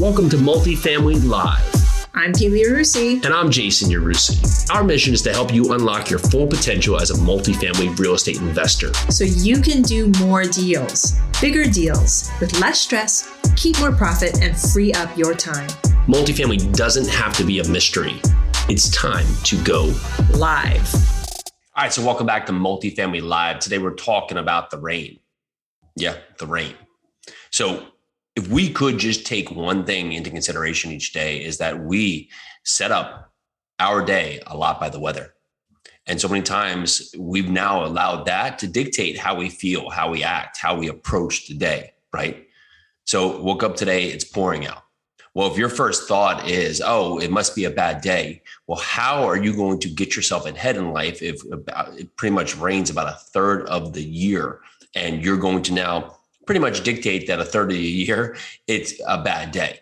[0.00, 2.06] Welcome to Multifamily Live.
[2.14, 3.24] I'm Pili Yarusi.
[3.24, 4.72] And I'm Jason Yarusi.
[4.72, 8.36] Our mission is to help you unlock your full potential as a multifamily real estate
[8.36, 8.94] investor.
[9.10, 14.56] So you can do more deals, bigger deals, with less stress, keep more profit, and
[14.56, 15.68] free up your time.
[16.06, 18.20] Multifamily doesn't have to be a mystery.
[18.68, 19.92] It's time to go
[20.32, 20.94] live.
[21.74, 23.58] All right, so welcome back to Multifamily Live.
[23.58, 25.18] Today we're talking about the rain.
[25.96, 26.74] Yeah, the rain.
[27.50, 27.88] So
[28.38, 32.30] if we could just take one thing into consideration each day is that we
[32.62, 33.32] set up
[33.80, 35.34] our day a lot by the weather.
[36.06, 40.22] And so many times we've now allowed that to dictate how we feel, how we
[40.22, 42.46] act, how we approach the day, right?
[43.06, 44.84] So woke up today, it's pouring out.
[45.34, 49.24] Well, if your first thought is, oh, it must be a bad day, well, how
[49.24, 53.12] are you going to get yourself ahead in life if it pretty much rains about
[53.12, 54.60] a third of the year
[54.94, 56.17] and you're going to now
[56.48, 58.34] pretty much dictate that a third of the year,
[58.66, 59.80] it's a bad day.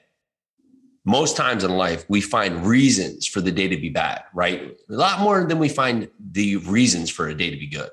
[1.05, 4.76] Most times in life, we find reasons for the day to be bad, right?
[4.91, 7.88] A lot more than we find the reasons for a day to be good.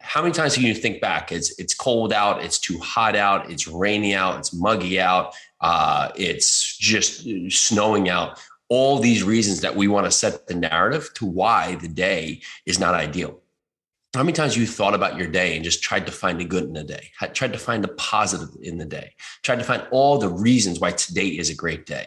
[0.00, 1.30] How many times can you think back?
[1.30, 6.08] It's it's cold out, it's too hot out, it's rainy out, it's muggy out, uh,
[6.16, 8.40] it's just snowing out.
[8.68, 12.80] All these reasons that we want to set the narrative to why the day is
[12.80, 13.40] not ideal.
[14.14, 16.64] How many times you thought about your day and just tried to find the good
[16.64, 20.16] in the day, tried to find the positive in the day, tried to find all
[20.16, 22.06] the reasons why today is a great day?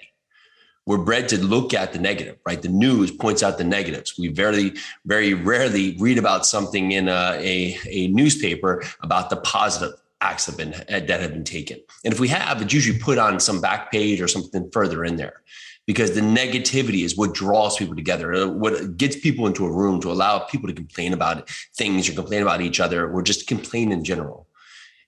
[0.87, 2.59] We're bred to look at the negative, right?
[2.59, 4.17] The news points out the negatives.
[4.17, 4.73] We very,
[5.05, 10.57] very rarely read about something in a, a, a newspaper about the positive acts have
[10.57, 11.79] been that have been taken.
[12.05, 15.17] And if we have, it's usually put on some back page or something further in
[15.17, 15.41] there
[15.87, 19.99] because the negativity is what draws people together, uh, what gets people into a room
[20.01, 23.91] to allow people to complain about things or complain about each other or just complain
[23.91, 24.47] in general.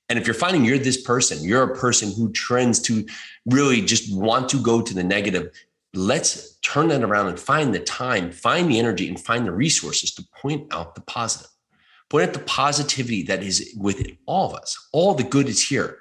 [0.10, 3.06] And if you're finding you're this person, you're a person who trends to
[3.46, 5.52] really just want to go to the negative,
[5.94, 10.14] let's turn that around and find the time, find the energy, and find the resources
[10.16, 11.53] to point out the positive.
[12.14, 14.78] Point out the positivity that is within all of us.
[14.92, 15.98] All the good is here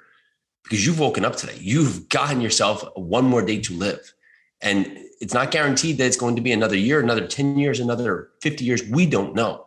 [0.63, 1.57] because you've woken up today.
[1.59, 4.13] You've gotten yourself one more day to live.
[4.61, 8.29] And it's not guaranteed that it's going to be another year, another 10 years, another
[8.43, 8.83] 50 years.
[8.83, 9.65] We don't know.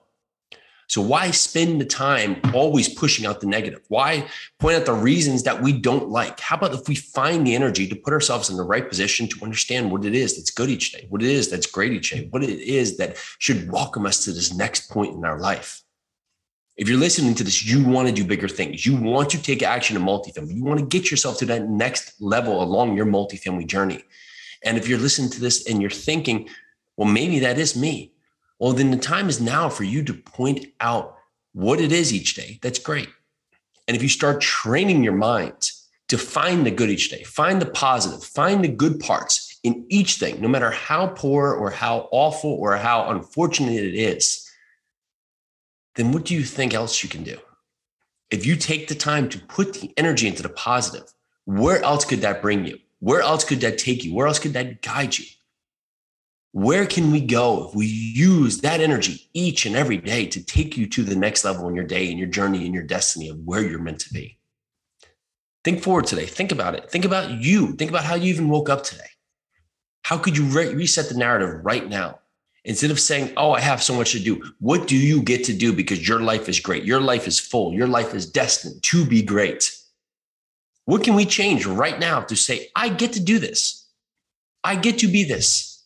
[0.86, 3.82] So why spend the time always pushing out the negative?
[3.88, 4.28] Why
[4.60, 6.38] point out the reasons that we don't like?
[6.38, 9.42] How about if we find the energy to put ourselves in the right position to
[9.42, 12.28] understand what it is that's good each day, what it is that's great each day,
[12.30, 15.82] what it is that should welcome us to this next point in our life?
[16.76, 18.84] If you're listening to this, you want to do bigger things.
[18.84, 20.54] You want to take action in multifamily.
[20.54, 24.04] You want to get yourself to that next level along your multifamily journey.
[24.62, 26.48] And if you're listening to this and you're thinking,
[26.96, 28.12] well, maybe that is me,
[28.58, 31.16] well, then the time is now for you to point out
[31.52, 32.58] what it is each day.
[32.62, 33.08] That's great.
[33.88, 35.70] And if you start training your mind
[36.08, 40.16] to find the good each day, find the positive, find the good parts in each
[40.16, 44.45] thing, no matter how poor or how awful or how unfortunate it is,
[45.96, 47.38] then what do you think else you can do?
[48.30, 51.12] If you take the time to put the energy into the positive,
[51.44, 52.78] where else could that bring you?
[53.00, 54.14] Where else could that take you?
[54.14, 55.26] Where else could that guide you?
[56.52, 60.76] Where can we go if we use that energy each and every day to take
[60.76, 63.38] you to the next level in your day and your journey and your destiny of
[63.40, 64.38] where you're meant to be?
[65.64, 66.26] Think forward today.
[66.26, 66.90] Think about it.
[66.90, 67.72] Think about you.
[67.74, 69.10] Think about how you even woke up today.
[70.02, 72.20] How could you re- reset the narrative right now?
[72.66, 75.54] Instead of saying, Oh, I have so much to do, what do you get to
[75.54, 76.84] do because your life is great?
[76.84, 77.72] Your life is full.
[77.72, 79.72] Your life is destined to be great.
[80.84, 83.86] What can we change right now to say, I get to do this?
[84.64, 85.84] I get to be this,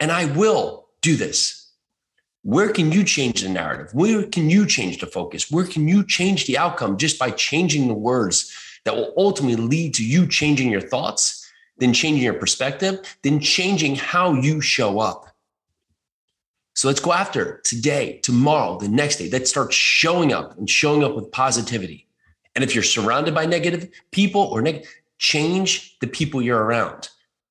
[0.00, 1.70] and I will do this.
[2.42, 3.94] Where can you change the narrative?
[3.94, 5.50] Where can you change the focus?
[5.50, 8.52] Where can you change the outcome just by changing the words
[8.84, 11.48] that will ultimately lead to you changing your thoughts,
[11.78, 15.35] then changing your perspective, then changing how you show up?
[16.76, 19.30] So let's go after today, tomorrow, the next day.
[19.30, 22.06] Let's start showing up and showing up with positivity.
[22.54, 24.86] And if you're surrounded by negative people or negative,
[25.16, 27.08] change the people you're around.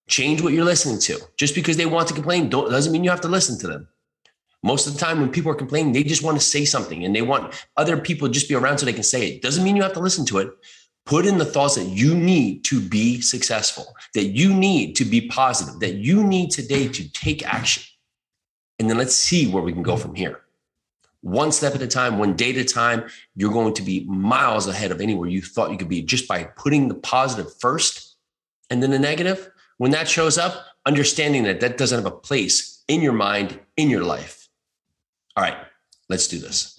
[0.08, 1.20] Change what you're listening to.
[1.38, 3.88] Just because they want to complain doesn't mean you have to listen to them.
[4.62, 7.16] Most of the time, when people are complaining, they just want to say something and
[7.16, 9.42] they want other people to just be around so they can say it.
[9.42, 10.52] Doesn't mean you have to listen to it.
[11.08, 15.28] Put in the thoughts that you need to be successful, that you need to be
[15.30, 17.84] positive, that you need today to take action.
[18.80, 20.42] And then let's see where we can go from here
[21.26, 23.04] one step at a time, one day at a time,
[23.36, 26.44] you're going to be miles ahead of anywhere you thought you could be just by
[26.44, 28.16] putting the positive first
[28.70, 29.50] and then the negative.
[29.78, 33.90] When that shows up, understanding that that doesn't have a place in your mind, in
[33.90, 34.50] your life.
[35.36, 35.58] All right,
[36.10, 36.75] let's do this.